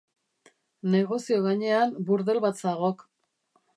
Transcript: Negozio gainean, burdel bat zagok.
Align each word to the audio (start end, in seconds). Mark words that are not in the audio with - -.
Negozio 0.95 1.37
gainean, 1.47 1.93
burdel 2.07 2.41
bat 2.47 2.65
zagok. 2.65 3.05